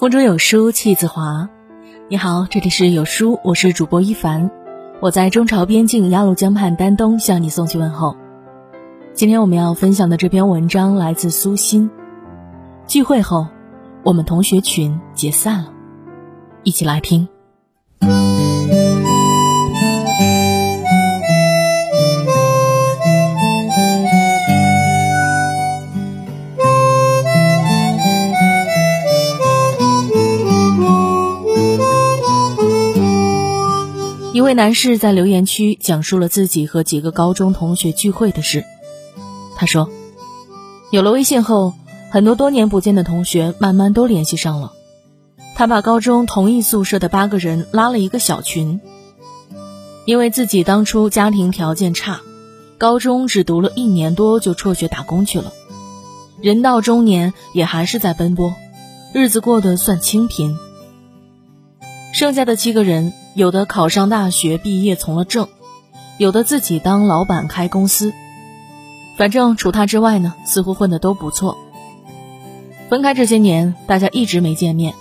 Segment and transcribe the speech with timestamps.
[0.00, 1.46] 风中有书气自华。
[2.08, 4.50] 你好，这里是有书，我是主播一凡，
[4.98, 8.16] 我在中朝边境鸭绿江畔丹东向你送去问候。
[9.12, 11.90] 今天我们要分享的这篇文章来自苏欣。
[12.86, 13.46] 聚会后，
[14.02, 15.70] 我们同学群解散了，
[16.62, 17.28] 一起来听。
[34.50, 38.64] 位男士在留言区讲述了自己和几个高中同学聚会的事。
[39.54, 39.88] 他说
[40.90, 41.74] ：“有了微信后，
[42.10, 44.72] 很多多年不见的同学慢慢都联系上了。
[45.54, 48.80] 他把高中同一宿舍的八个人拉了一个小群。
[50.04, 52.20] 因为自己当初家庭条件差，
[52.76, 55.52] 高中只读了一年多就辍学打工去了。
[56.42, 58.52] 人到中年也还是在奔波，
[59.14, 60.56] 日子过得算清贫。
[62.12, 65.48] 剩下的七个人。”有的考上大学毕业从了政，
[66.18, 68.12] 有的自己当老板开公司，
[69.16, 71.56] 反正除他之外呢，似乎混得都不错。
[72.88, 74.94] 分开这些年，大家一直没见面，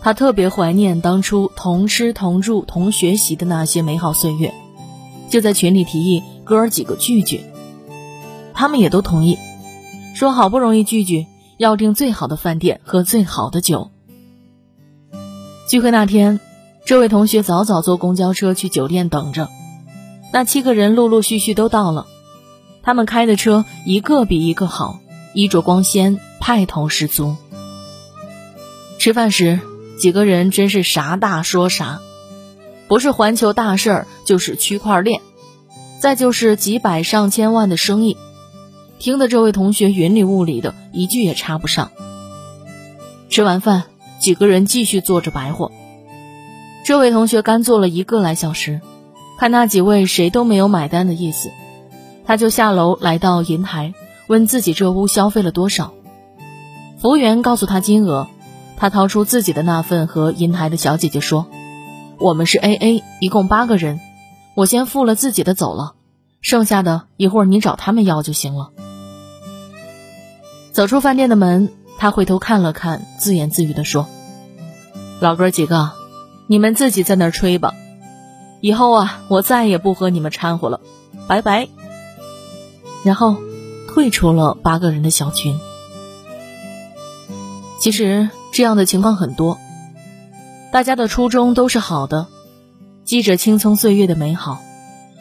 [0.00, 4.54] 他特别怀念当初同吃同住同学习的那些美好岁月，
[5.28, 7.40] 就在群里提议哥儿几个聚聚，
[8.54, 9.38] 他们也都同意，
[10.14, 11.26] 说好不容易聚聚，
[11.58, 13.90] 要订最好的饭店喝最好的酒。
[15.68, 16.38] 聚会那天。
[16.84, 19.48] 这位同学早早坐公交车去酒店等着，
[20.32, 22.06] 那七个人陆陆续续都到了。
[22.82, 24.98] 他们开的车一个比一个好，
[25.32, 27.36] 衣着光鲜，派头十足。
[28.98, 29.60] 吃饭时，
[29.98, 32.00] 几个人真是啥大说啥，
[32.88, 35.20] 不是环球大事儿，就是区块链，
[36.00, 38.16] 再就是几百上千万的生意，
[38.98, 41.92] 听得这位同学云里雾里的，一句也插不上。
[43.30, 43.84] 吃完饭，
[44.18, 45.70] 几个人继续坐着白活。
[46.84, 48.80] 这位同学干坐了一个来小时，
[49.38, 51.50] 看那几位谁都没有买单的意思，
[52.24, 53.94] 他就下楼来到银台，
[54.26, 55.92] 问自己这屋消费了多少。
[56.98, 58.26] 服务员告诉他金额，
[58.76, 61.46] 他掏出自己的那份和银台的小姐姐说
[62.18, 64.00] ：“我们是 A A，一共八个人，
[64.56, 65.94] 我先付了自己的走了，
[66.40, 68.70] 剩下的一会儿你找他们要就行了。”
[70.72, 74.08] 走出饭店的门，他回头看了看，自言自语地说
[75.20, 75.92] ：“老哥几个。”
[76.52, 77.72] 你们自己在那儿吹吧，
[78.60, 80.82] 以后啊，我再也不和你们掺和了，
[81.26, 81.66] 拜拜。
[83.04, 83.38] 然后
[83.88, 85.58] 退出了八个人的小群。
[87.80, 89.56] 其实这样的情况很多，
[90.70, 92.26] 大家的初衷都是好的，
[93.06, 94.60] 记着青葱岁月的美好，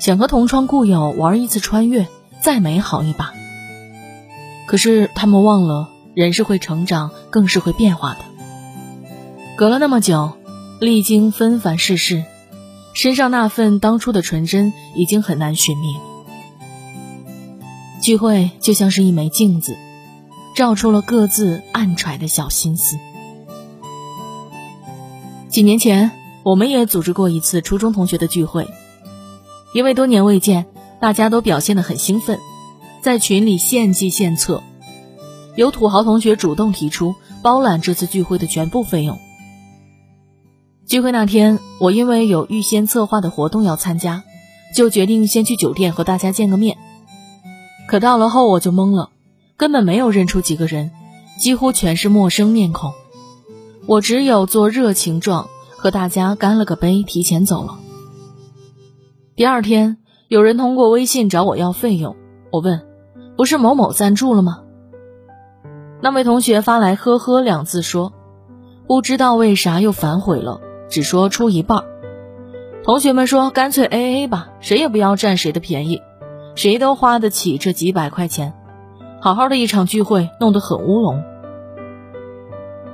[0.00, 2.06] 想和同窗故友玩一次穿越，
[2.42, 3.32] 再美好一把。
[4.66, 8.18] 可是他们忘了，人是会成长，更是会变化的。
[9.56, 10.32] 隔了那么久。
[10.84, 12.24] 历经纷繁世事，
[12.92, 15.96] 身上那份当初的纯真已经很难寻觅。
[18.02, 19.78] 聚会就像是一枚镜子，
[20.54, 22.98] 照出了各自暗揣的小心思。
[25.48, 26.10] 几年前，
[26.42, 28.68] 我们也组织过一次初中同学的聚会，
[29.72, 30.66] 因为多年未见，
[31.00, 32.38] 大家都表现得很兴奋，
[33.00, 34.62] 在群里献计献策。
[35.56, 39.18] 有土豪同学主动提出包揽这次聚会的全部费用。
[40.86, 44.22] 聚会那天，我因为有预先策划的活动要参加，
[44.76, 46.76] 就决定先去酒店和大家见个面。
[47.88, 49.08] 可到了后我就懵了，
[49.56, 50.90] 根本没有认出几个人，
[51.38, 52.92] 几乎全是陌生面孔。
[53.86, 57.78] 我只有做热情状，和大家干了个杯，提前走了。
[59.36, 59.96] 第二天，
[60.28, 62.14] 有人通过微信找我要费用，
[62.52, 62.86] 我问
[63.36, 64.60] ：“不是某某赞助了吗？”
[66.02, 68.12] 那位同学发来“呵呵”两字，说
[68.86, 71.84] ：“不知道为啥又反悔了。”只说出一半，
[72.84, 76.02] 同学们说干脆 A A 吧，谁也不要占谁的便宜，
[76.54, 78.52] 谁都花得起这几百块钱。
[79.20, 81.22] 好好的一场聚会弄得很乌龙。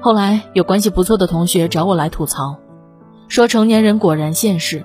[0.01, 2.57] 后来有关系不错的同学找我来吐槽，
[3.29, 4.85] 说成年人果然现实。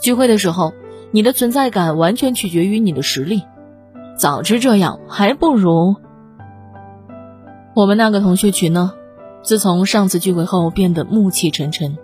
[0.00, 0.72] 聚会的时候，
[1.12, 3.42] 你的存在感完全取决于你的实力。
[4.16, 5.96] 早知这样，还不如
[7.74, 8.92] 我们那个同学群呢。
[9.42, 11.96] 自从上次聚会后，变得暮气沉沉。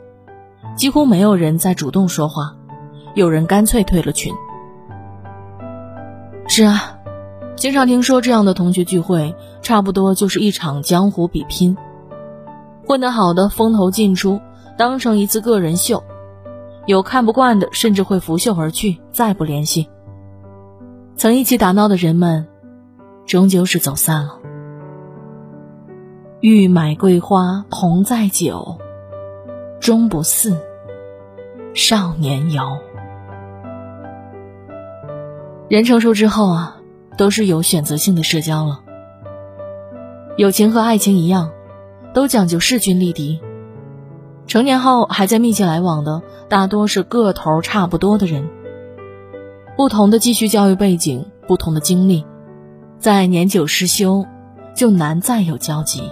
[0.77, 2.57] 几乎没有人再主动说话，
[3.15, 4.33] 有人干脆退了群。
[6.47, 6.99] 是啊，
[7.57, 11.77] 经常听说这样的同学聚会，差不多就是一场江湖比拼，
[12.87, 14.41] 混得好的风头尽出，
[14.77, 16.03] 当成一次个人秀；
[16.87, 19.89] 有看不惯的，甚至会拂袖而去，再不联系。
[21.17, 22.47] 曾一起打闹的人们，
[23.25, 24.39] 终究是走散了。
[26.41, 28.79] 欲买桂花同载酒，
[29.85, 30.57] 终不似
[31.75, 32.63] 少年游。
[35.69, 36.79] 人成熟之后啊，
[37.19, 38.81] 都是有选择性的社交了。
[40.39, 41.51] 友情和爱情一样，
[42.15, 43.43] 都讲究势均力敌。
[44.47, 48.49] 成年后还在密切来往的，大多是个头差不多的人。
[49.77, 52.25] 不同的继续教育背景，不同的经历，
[52.99, 54.25] 在年久失修，
[54.75, 56.11] 就难再有交集。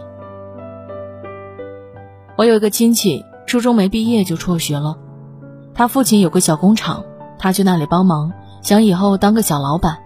[2.37, 4.97] 我有一个亲戚，初中没毕业就辍学了。
[5.75, 7.05] 他父亲有个小工厂，
[7.39, 8.33] 他去那里帮忙，
[8.63, 9.99] 想以后当个小老板。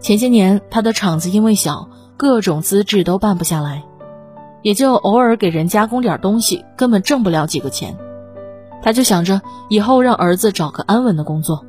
[0.00, 3.84] 前些年，他的厂子因为小，各种资质都办不下来。
[4.62, 7.96] 也就偶尔给人加工点东西，根本挣不了几个钱。
[8.82, 11.64] 他就想着以后让儿子找个安稳的工作。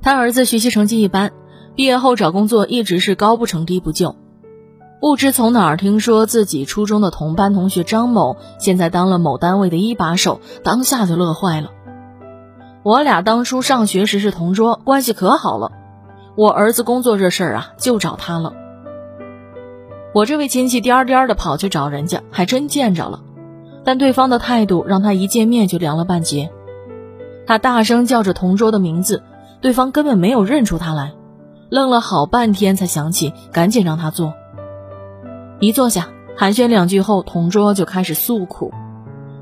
[0.00, 1.32] 他儿子学习成绩一般，
[1.74, 4.16] 毕业后找工作一直是高不成低不就。
[5.04, 11.72] 不知从哪儿听说自己初中的同班同学张某现在当了某单位的一把手，当下就乐坏了。
[12.82, 15.72] 我俩当初上学时是同桌，关系可好了。
[16.36, 18.54] 我儿子工作这事儿啊，就找他了。
[20.14, 23.20] 我这位亲戚颠颠的跑去找人家，还真见着了，
[23.84, 26.50] 但对方的态度让他一见面就凉了半截。
[27.46, 29.22] 他大声叫着同桌的名字，
[29.60, 31.12] 对方根本没有认出他来，
[31.68, 34.32] 愣了好半天才想起，赶紧让他坐。
[35.60, 38.72] 一坐下，寒暄两句后，同桌就开始诉苦，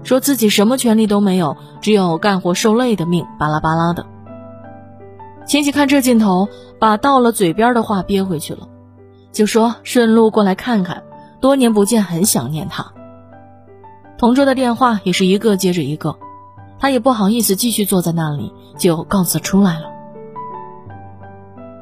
[0.05, 4.07] 说自己什么权利都没有，只有干活受累的命，巴拉巴拉的。
[5.47, 6.49] 亲戚看这劲头，
[6.79, 8.69] 把到了嘴边的话憋回去了。
[9.33, 11.03] 就说顺路过来看看，
[11.41, 12.93] 多年不见，很想念他。
[14.19, 16.17] 同桌的电话也是一个接着一个，
[16.79, 19.87] 他也不好意思继续坐在那里，就告辞出来了。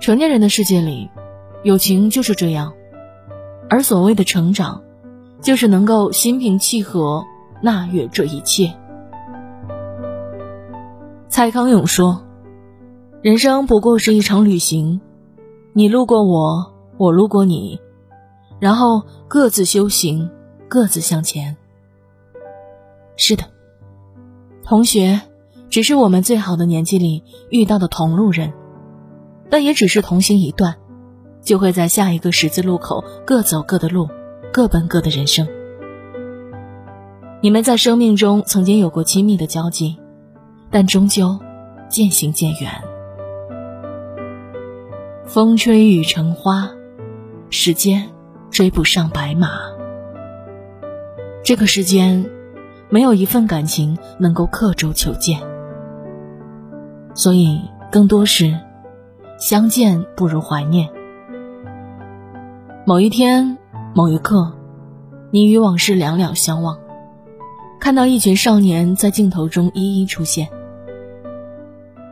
[0.00, 1.10] 成年人的世界里，
[1.62, 2.72] 友情就是这样，
[3.70, 4.82] 而所谓的成长，
[5.40, 7.24] 就是能够心平气和
[7.62, 8.74] 纳悦这一切。
[11.28, 12.22] 蔡康永说
[13.22, 15.00] ：“人生不过是一场旅行，
[15.72, 17.80] 你路过我。”我路过你，
[18.58, 20.28] 然后各自修行，
[20.68, 21.56] 各自向前。
[23.16, 23.44] 是的，
[24.64, 25.22] 同学
[25.70, 28.52] 只是我们最好的年纪里遇到的同路人，
[29.48, 30.76] 但也只是同行一段，
[31.42, 34.08] 就会在下一个十字路口各走各的路，
[34.52, 35.46] 各奔各的人生。
[37.40, 39.98] 你们在生命中曾经有过亲密的交集，
[40.70, 41.38] 但终究
[41.88, 42.70] 渐行渐远。
[45.24, 46.70] 风吹雨成花。
[47.52, 48.08] 时间
[48.52, 49.48] 追不上白马，
[51.42, 52.30] 这个世间
[52.88, 55.40] 没有一份感情能够刻舟求剑，
[57.12, 57.60] 所以
[57.90, 58.56] 更多是
[59.36, 60.88] 相见不如怀念。
[62.90, 63.56] 某一天，
[63.94, 64.52] 某一刻，
[65.30, 66.76] 你与往事两两相望，
[67.78, 70.48] 看到一群少年在镜头中一一出现，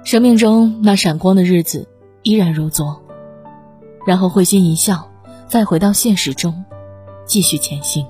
[0.05, 1.89] 生命中那闪光的日子
[2.23, 2.97] 依然如昨，
[4.07, 5.11] 然后会心一笑。
[5.49, 6.65] 再回到现实中，
[7.27, 8.07] 继续前行。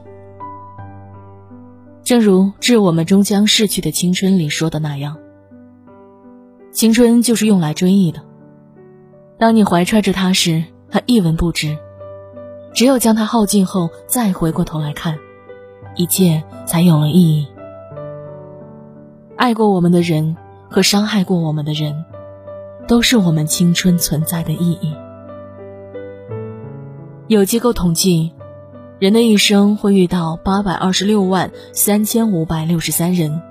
[2.05, 5.17] 正如《致我们终将逝去的青春》里说的那样，
[6.71, 8.21] 青春就是用来追忆的。
[9.39, 11.75] 当你怀揣着它时，它一文不值；
[12.73, 15.19] 只有将它耗尽后，再回过头来看，
[15.97, 17.47] 一切才有了意义。
[19.37, 20.37] 爱过我们的人
[20.69, 22.05] 和伤害过我们的人，
[22.87, 24.95] 都是我们青春存在的意义。
[27.27, 28.33] 有机构统计，
[28.99, 33.43] 人的一生会遇到八百二十六万三千五百六十三人，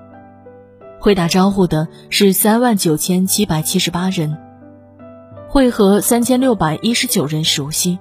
[0.98, 4.36] 会打招呼的是三万九千七百七十八人，
[5.48, 7.98] 会和三千六百一十九人熟悉，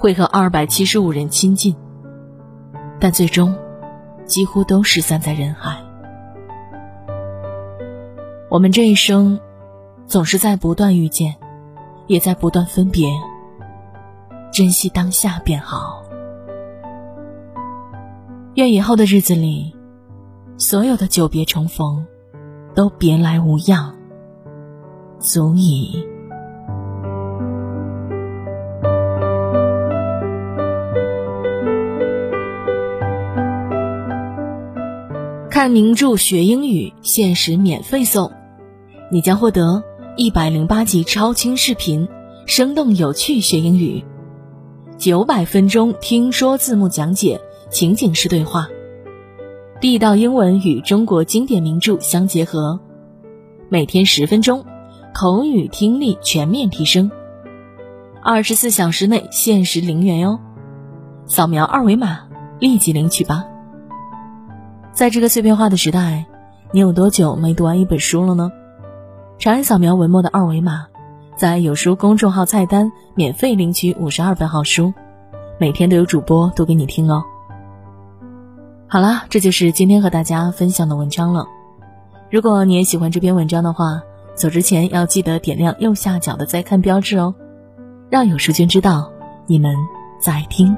[0.00, 1.76] 会和二百七十五人亲近，
[2.98, 3.54] 但最终
[4.24, 5.76] 几乎都失散在人海。
[8.48, 9.38] 我们这一生，
[10.06, 11.36] 总是在不断遇见，
[12.06, 13.10] 也在不断分别。
[14.50, 16.02] 珍惜当下便好。
[18.54, 19.76] 愿以后的日子里，
[20.56, 22.06] 所有的久别重逢，
[22.74, 23.94] 都别来无恙，
[25.18, 26.09] 足矣。
[35.60, 38.32] 看名著学英语，限时免费送，
[39.10, 39.84] 你将获得
[40.16, 42.08] 一百零八集超清视频，
[42.46, 44.02] 生动有趣学英语。
[44.96, 47.38] 九百分钟听说字幕讲解，
[47.68, 48.70] 情景式对话，
[49.82, 52.80] 地道英文与中国经典名著相结合，
[53.68, 54.64] 每天十分钟，
[55.12, 57.10] 口语听力全面提升，
[58.22, 60.38] 二十四小时内限时零元哟！
[61.26, 62.20] 扫描二维码
[62.58, 63.44] 立即领取吧。
[64.92, 66.26] 在这个碎片化的时代，
[66.72, 68.52] 你有多久没读完一本书了呢？
[69.38, 70.86] 长按扫描文末的二维码，
[71.36, 74.92] 在有书公众号菜单免费领取五十二本好书，
[75.58, 77.24] 每天都有主播读给你听哦。
[78.86, 81.46] 好啦，这就是今天和大家分享的文章了。
[82.30, 84.02] 如果你也喜欢这篇文章的话，
[84.34, 87.34] 走之前要记得点亮右下角的再看标志哦，
[88.10, 89.10] 让有书君知道
[89.46, 89.74] 你们
[90.20, 90.76] 在听。